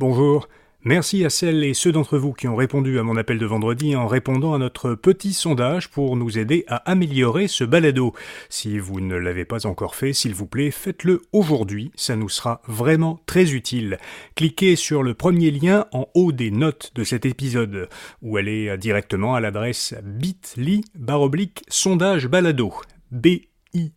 [0.00, 0.48] Bonjour.
[0.82, 3.94] Merci à celles et ceux d'entre vous qui ont répondu à mon appel de vendredi
[3.94, 8.14] en répondant à notre petit sondage pour nous aider à améliorer ce balado.
[8.48, 12.62] Si vous ne l'avez pas encore fait, s'il vous plaît, faites-le aujourd'hui, ça nous sera
[12.66, 13.98] vraiment très utile.
[14.36, 17.90] Cliquez sur le premier lien en haut des notes de cet épisode,
[18.22, 20.80] ou allez directement à l'adresse bit.ly
[21.68, 22.72] sondage balado.
[23.10, 23.92] bit.ly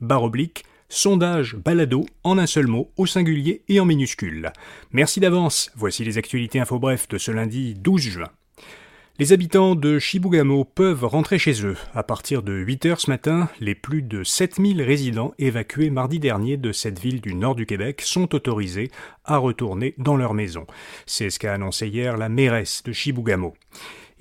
[0.00, 4.52] baroblique sondage balado en un seul mot, au singulier et en minuscule.
[4.92, 8.28] Merci d'avance, voici les actualités info bref de ce lundi 12 juin.
[9.20, 11.76] Les habitants de Shibugamo peuvent rentrer chez eux.
[11.94, 16.56] À partir de 8 heures ce matin, les plus de 7000 résidents évacués mardi dernier
[16.56, 18.90] de cette ville du nord du Québec sont autorisés
[19.26, 20.66] à retourner dans leur maison.
[21.04, 23.54] C'est ce qu'a annoncé hier la mairesse de Shibugamo.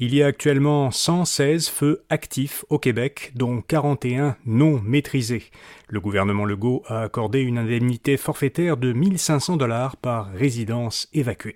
[0.02, 5.44] Il y a actuellement 116 feux actifs au Québec, dont 41 non maîtrisés.
[5.90, 11.56] Le gouvernement Legault a accordé une indemnité forfaitaire de 1500 dollars par résidence évacuée.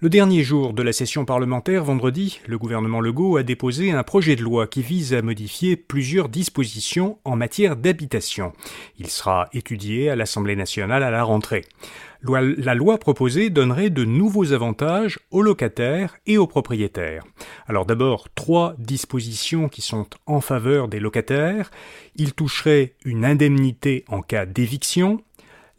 [0.00, 4.36] Le dernier jour de la session parlementaire, vendredi, le gouvernement Legault a déposé un projet
[4.36, 8.52] de loi qui vise à modifier plusieurs dispositions en matière d'habitation.
[9.00, 11.64] Il sera étudié à l'Assemblée nationale à la rentrée.
[12.22, 17.24] La loi proposée donnerait de nouveaux avantages aux locataires et aux propriétaires.
[17.66, 21.72] Alors d'abord, trois dispositions qui sont en faveur des locataires.
[22.14, 25.22] Il toucherait une indemnité en cas d'éviction,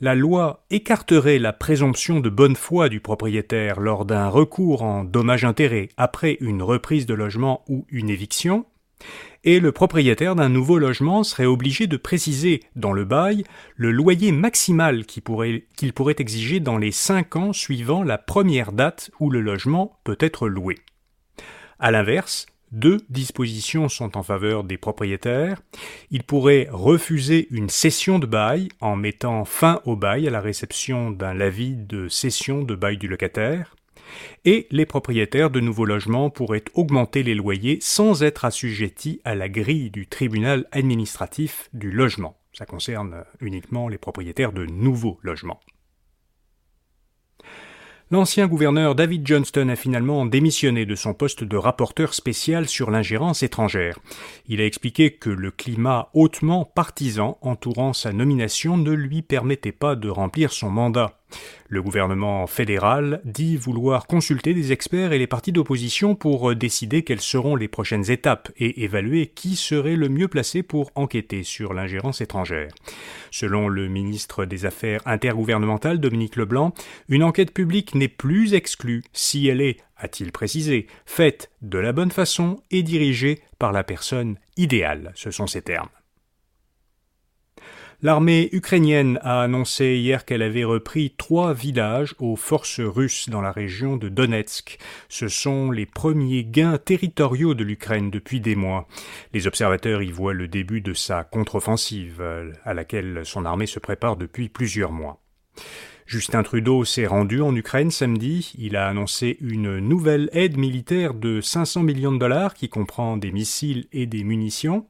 [0.02, 5.90] la loi écarterait la présomption de bonne foi du propriétaire lors d'un recours en dommages-intérêts
[5.98, 8.66] après une reprise de logement ou une éviction,
[9.44, 13.44] et le propriétaire d'un nouveau logement serait obligé de préciser dans le bail
[13.76, 18.72] le loyer maximal qu'il pourrait, qu'il pourrait exiger dans les cinq ans suivant la première
[18.72, 20.76] date où le logement peut être loué.
[21.80, 25.62] À l'inverse, deux dispositions sont en faveur des propriétaires.
[26.12, 31.12] Ils pourraient refuser une cession de bail en mettant fin au bail à la réception
[31.12, 33.76] d'un avis de cession de bail du locataire.
[34.46, 39.50] Et les propriétaires de nouveaux logements pourraient augmenter les loyers sans être assujettis à la
[39.50, 42.36] grille du tribunal administratif du logement.
[42.54, 45.60] Ça concerne uniquement les propriétaires de nouveaux logements.
[48.12, 53.44] L'ancien gouverneur David Johnston a finalement démissionné de son poste de rapporteur spécial sur l'ingérence
[53.44, 54.00] étrangère.
[54.48, 59.96] Il a expliqué que le climat hautement partisan entourant sa nomination ne lui permettait pas
[59.96, 61.19] de remplir son mandat.
[61.68, 67.22] Le gouvernement fédéral dit vouloir consulter des experts et les partis d'opposition pour décider quelles
[67.22, 72.22] seront les prochaines étapes et évaluer qui serait le mieux placé pour enquêter sur l'ingérence
[72.22, 72.72] étrangère.
[73.32, 76.74] Selon le ministre des Affaires intergouvernementales Dominique Leblanc,
[77.08, 82.12] une enquête publique n'est plus exclue si elle est, a-t-il précisé, faite de la bonne
[82.12, 85.12] façon et dirigée par la personne idéale.
[85.16, 85.90] Ce sont ses termes.
[88.02, 93.52] L'armée ukrainienne a annoncé hier qu'elle avait repris trois villages aux forces russes dans la
[93.52, 94.78] région de Donetsk.
[95.10, 98.88] Ce sont les premiers gains territoriaux de l'Ukraine depuis des mois.
[99.34, 102.24] Les observateurs y voient le début de sa contre-offensive,
[102.64, 105.20] à laquelle son armée se prépare depuis plusieurs mois.
[106.06, 108.54] Justin Trudeau s'est rendu en Ukraine samedi.
[108.58, 113.34] Il a annoncé une nouvelle aide militaire de 500 millions de dollars qui comprend des
[113.34, 114.88] missiles et des munitions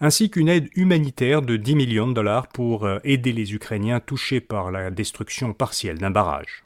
[0.00, 4.40] ainsi qu'une aide humanitaire de 10 millions de dollars pour euh, aider les Ukrainiens touchés
[4.40, 6.64] par la destruction partielle d'un barrage.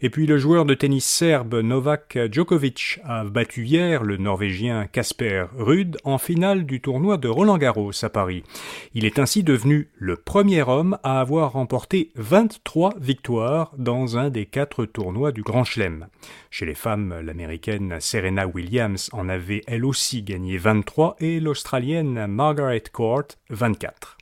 [0.00, 5.46] Et puis le joueur de tennis serbe Novak Djokovic a battu hier le Norvégien Casper
[5.56, 8.42] Ruud en finale du tournoi de Roland Garros à Paris.
[8.94, 14.46] Il est ainsi devenu le premier homme à avoir remporté 23 victoires dans un des
[14.46, 16.08] quatre tournois du Grand Chelem.
[16.50, 22.84] Chez les femmes, l'américaine Serena Williams en avait elle aussi gagné 23 et l'australienne Margaret
[22.92, 24.16] Court 24.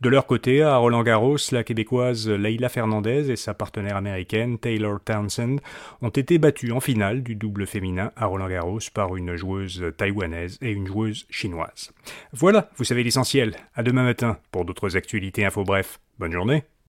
[0.00, 4.98] De leur côté, à Roland Garros, la québécoise Leila Fernandez et sa partenaire américaine Taylor
[5.04, 5.58] Townsend
[6.00, 10.58] ont été battues en finale du double féminin à Roland Garros par une joueuse taïwanaise
[10.60, 11.92] et une joueuse chinoise.
[12.32, 13.54] Voilà, vous savez l'essentiel.
[13.74, 16.00] À demain matin pour d'autres actualités info bref.
[16.18, 16.64] Bonne journée.